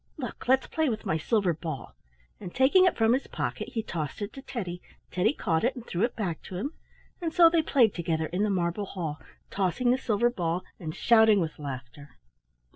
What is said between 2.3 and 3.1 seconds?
and taking it